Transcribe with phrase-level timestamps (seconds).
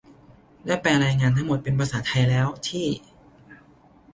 [0.65, 2.87] ได้แปลรายงานทั้งหมดเป็นภาษาไทยแล้ว ที่